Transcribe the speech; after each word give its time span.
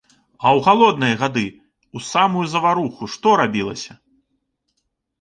А 0.11 0.47
ў 0.57 0.63
галодныя 0.67 1.15
гады, 1.23 1.43
у 1.99 2.03
самую 2.11 2.45
заваруху 2.57 3.13
што 3.15 3.39
рабілася? 3.45 3.93